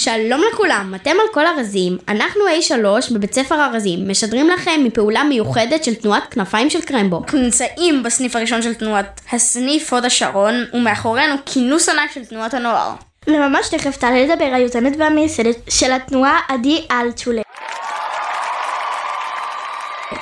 שלום 0.00 0.40
לכולם, 0.52 0.94
אתם 0.94 1.10
על 1.10 1.26
כל 1.32 1.46
הרזים, 1.46 1.98
אנחנו 2.08 2.40
A3 2.40 3.14
בבית 3.14 3.34
ספר 3.34 3.54
הרזים, 3.54 4.08
משדרים 4.08 4.48
לכם 4.48 4.80
מפעולה 4.84 5.24
מיוחדת 5.24 5.84
של 5.84 5.94
תנועת 5.94 6.22
כנפיים 6.30 6.70
של 6.70 6.80
קרמבו. 6.80 7.22
אנחנו 7.24 7.38
נמצאים 7.38 8.02
בסניף 8.02 8.36
הראשון 8.36 8.62
של 8.62 8.74
תנועת 8.74 9.20
הסניף 9.32 9.92
הוד 9.92 10.04
השרון, 10.04 10.54
ומאחורינו 10.74 11.34
כינוס 11.46 11.88
ענק 11.88 12.12
של 12.12 12.24
תנועת 12.24 12.54
הנוער. 12.54 12.92
וממש 13.26 13.68
תכף 13.68 13.96
תעלה 13.96 14.24
לדבר 14.24 14.50
היוזמת 14.54 14.92
והמייסדת 14.98 15.56
של 15.68 15.92
התנועה 15.92 16.40
עדי 16.48 16.86
אלצ'ולה. 16.90 17.42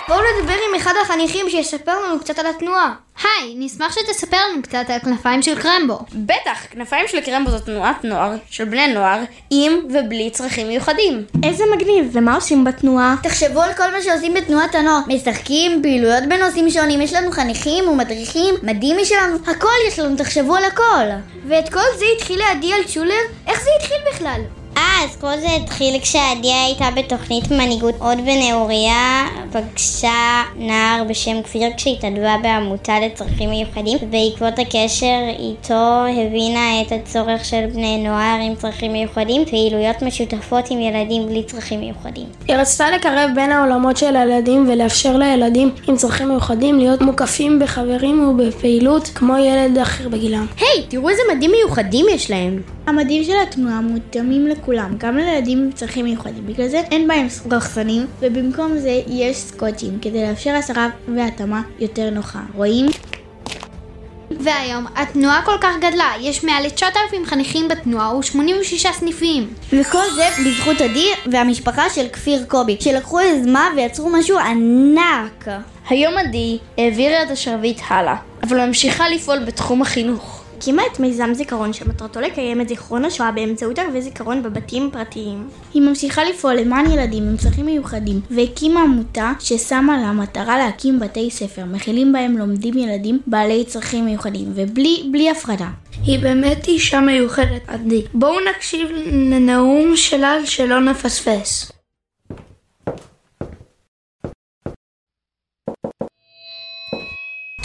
בואו 0.08 0.20
נדבר 0.20 0.54
עם 0.68 0.74
אחד 0.76 0.92
החניכים 1.02 1.50
שיספר 1.50 2.06
לנו 2.06 2.20
קצת 2.20 2.38
על 2.38 2.46
התנועה. 2.46 3.05
היי, 3.40 3.54
נשמח 3.56 3.92
שתספר 3.92 4.36
לנו 4.36 4.62
קצת 4.62 4.84
על 4.88 4.98
כנפיים 4.98 5.42
של 5.42 5.60
קרמבו. 5.60 5.98
בטח, 6.12 6.66
כנפיים 6.70 7.08
של 7.08 7.20
קרמבו 7.20 7.50
זו 7.50 7.58
תנועת 7.58 8.04
נוער 8.04 8.36
של 8.50 8.64
בני 8.64 8.86
נוער 8.94 9.20
עם 9.50 9.72
ובלי 9.84 10.30
צרכים 10.30 10.68
מיוחדים. 10.68 11.24
איזה 11.42 11.64
מגניב, 11.76 12.10
ומה 12.12 12.34
עושים 12.34 12.64
בתנועה? 12.64 13.16
תחשבו 13.22 13.60
על 13.60 13.74
כל 13.74 13.90
מה 13.92 14.02
שעושים 14.02 14.34
בתנועת 14.34 14.74
הנוער. 14.74 15.00
משחקים, 15.08 15.82
פעילויות 15.82 16.24
בנושאים 16.28 16.70
שונים, 16.70 17.00
יש 17.00 17.12
לנו 17.12 17.32
חניכים 17.32 17.88
ומדריכים, 17.88 18.54
מדהים 18.62 18.96
משלנו, 19.02 19.36
הכל 19.46 19.68
יש 19.88 19.98
לנו, 19.98 20.16
תחשבו 20.16 20.56
על 20.56 20.64
הכל. 20.64 21.06
ואת 21.48 21.68
כל 21.68 21.80
זה 21.98 22.04
התחיל 22.16 22.38
לעדי 22.38 22.72
על 22.72 22.84
צ'ולר? 22.84 23.14
איך 23.46 23.62
זה 23.64 23.70
התחיל 23.80 23.98
בכלל? 24.12 24.40
אה, 24.76 25.04
אז 25.04 25.16
כל 25.20 25.40
זה 25.40 25.46
התחיל 25.62 26.00
כשעדי 26.00 26.52
הייתה 26.52 26.88
בתוכנית 26.96 27.50
מנהיגות 27.50 27.94
עוד 27.98 28.18
בנהוריה, 28.18 29.26
פגשה 29.56 30.42
נער 30.56 31.04
בשם 31.08 31.42
כפיר 31.42 31.68
כשהתנדבה 31.76 32.36
בעמותה 32.42 33.00
לצרכים 33.00 33.50
מיוחדים, 33.50 33.98
ובעקבות 34.02 34.58
הקשר 34.58 35.20
איתו 35.38 36.04
הבינה 36.26 36.82
את 36.82 36.92
הצורך 36.92 37.44
של 37.44 37.66
בני 37.72 37.98
נוער 38.08 38.38
עם 38.42 38.54
צרכים 38.54 38.92
מיוחדים, 38.92 39.44
פעילויות 39.44 40.02
משותפות 40.02 40.70
עם 40.70 40.80
ילדים 40.80 41.26
בלי 41.26 41.42
צרכים 41.42 41.80
מיוחדים. 41.80 42.26
היא 42.48 42.56
רצתה 42.56 42.90
לקרב 42.90 43.30
בין 43.34 43.52
העולמות 43.52 43.96
של 43.96 44.16
הילדים 44.16 44.68
ולאפשר 44.68 45.16
לילדים 45.16 45.70
עם 45.88 45.96
צרכים 45.96 46.28
מיוחדים 46.28 46.78
להיות 46.78 47.00
מוקפים 47.00 47.58
בחברים 47.58 48.28
ובפעילות 48.28 49.08
כמו 49.14 49.36
ילד 49.36 49.78
אחר 49.78 50.08
בגילם. 50.08 50.46
היי, 50.58 50.68
hey, 50.68 50.90
תראו 50.90 51.08
איזה 51.08 51.22
מדים 51.36 51.50
מיוחדים 51.50 52.06
יש 52.10 52.30
להם. 52.30 52.62
המדים 52.86 53.24
של 53.24 53.32
התנועה 53.42 53.80
מותאמים 53.80 54.46
לכולם, 54.46 54.94
גם 54.98 55.16
לילדים 55.16 55.58
עם 55.58 55.72
צרכים 55.72 56.04
מיוחדים, 56.04 56.46
בגלל 56.46 56.68
זה 56.68 56.80
אין 56.90 57.08
בהם 57.08 57.26
רחפנים, 57.50 58.06
ובמקום 58.20 58.78
זה 58.78 59.02
יש 59.06 59.45
סקוטשים, 59.46 59.98
כדי 60.02 60.22
לאפשר 60.22 60.54
הסרה 60.54 60.88
והתאמה 61.16 61.62
יותר 61.78 62.10
נוחה. 62.10 62.40
רואים? 62.54 62.86
והיום 64.40 64.86
התנועה 64.96 65.42
כל 65.44 65.56
כך 65.60 65.74
גדלה, 65.78 66.12
יש 66.20 66.44
מעל 66.44 66.62
ל-9,000 66.62 67.26
חניכים 67.26 67.68
בתנועה 67.68 68.16
ו-86 68.16 68.92
סניפים. 68.92 69.48
וכל 69.72 70.10
זה 70.14 70.28
בזכות 70.46 70.80
עדי 70.80 71.08
והמשפחה 71.32 71.90
של 71.90 72.08
כפיר 72.08 72.44
קובי, 72.48 72.76
שלקחו 72.80 73.20
יוזמה 73.20 73.68
ויצרו 73.76 74.10
משהו 74.10 74.38
ענק. 74.38 75.48
היום 75.88 76.14
עדי 76.18 76.58
העבירה 76.78 77.22
את 77.22 77.30
השרביט 77.30 77.80
הלאה, 77.88 78.16
אבל 78.42 78.66
ממשיכה 78.66 79.08
לפעול 79.08 79.38
בתחום 79.38 79.82
החינוך. 79.82 80.35
הקימה 80.56 80.82
את 80.92 81.00
מיזם 81.00 81.34
זיכרון 81.34 81.72
שמטרתו 81.72 82.20
לקיים 82.20 82.60
את 82.60 82.68
זיכרון 82.68 83.04
השואה 83.04 83.32
באמצעות 83.32 83.78
ערבי 83.78 84.02
זיכרון 84.02 84.42
בבתים 84.42 84.90
פרטיים. 84.92 85.48
היא 85.74 85.82
ממשיכה 85.82 86.24
לפעול 86.24 86.54
למען 86.54 86.90
ילדים 86.90 87.28
עם 87.28 87.36
צרכים 87.36 87.66
מיוחדים, 87.66 88.20
והקימה 88.30 88.82
עמותה 88.82 89.32
ששמה 89.40 89.98
לה 90.02 90.12
מטרה 90.12 90.58
להקים 90.58 91.00
בתי 91.00 91.30
ספר, 91.30 91.64
מכילים 91.64 92.12
בהם 92.12 92.38
לומדים 92.38 92.78
ילדים 92.78 93.18
בעלי 93.26 93.64
צרכים 93.64 94.04
מיוחדים, 94.04 94.52
ובלי 94.54 95.08
בלי 95.12 95.30
הפרדה. 95.30 95.68
היא 96.02 96.18
באמת 96.18 96.68
אישה 96.68 97.00
מיוחדת, 97.00 97.62
עדי. 97.66 98.02
בואו 98.14 98.36
נקשיב 98.50 98.88
לנאום 99.06 99.96
שלה 99.96 100.46
שלא 100.46 100.80
נפספס. 100.80 101.75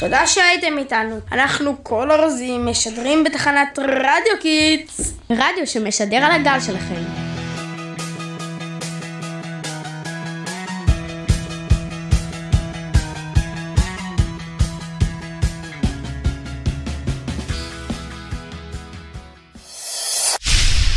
תודה 0.02 0.28
שהייתם 0.28 0.78
איתנו. 0.78 1.20
אנחנו 1.32 1.84
קול 1.84 2.12
ארזים 2.12 2.66
משדרים 2.66 3.24
בתחנת 3.24 3.80
רדיו 3.80 4.34
Kids. 4.42 5.14
רדיו 5.30 5.68
שמשדר 5.68 6.18
על 6.18 6.32
הגל 6.32 6.60
שלכם. 6.60 7.04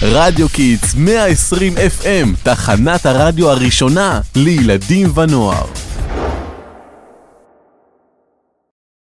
רדיו 0.02 0.48
Kids 0.48 0.94
120 0.94 1.74
FM, 1.76 2.44
תחנת 2.44 3.06
הרדיו 3.06 3.50
הראשונה 3.50 4.20
לילדים 4.36 5.18
ונוער. 5.18 5.83